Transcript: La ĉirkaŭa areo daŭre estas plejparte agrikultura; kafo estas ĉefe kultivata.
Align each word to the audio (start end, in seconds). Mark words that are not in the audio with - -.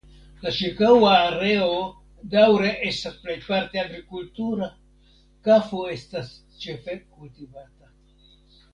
La 0.43 0.51
ĉirkaŭa 0.59 1.09
areo 1.25 1.75
daŭre 2.31 2.71
estas 2.93 3.19
plejparte 3.27 3.83
agrikultura; 3.83 4.73
kafo 5.51 5.87
estas 5.97 6.37
ĉefe 6.67 7.01
kultivata. 7.07 7.95